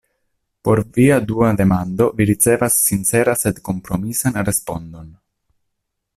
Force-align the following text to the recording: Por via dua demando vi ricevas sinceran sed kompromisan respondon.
Por 0.63 0.79
via 0.95 1.17
dua 1.31 1.49
demando 1.59 2.07
vi 2.17 2.23
ricevas 2.31 2.81
sinceran 2.87 3.39
sed 3.43 3.63
kompromisan 3.67 4.43
respondon. 4.49 5.07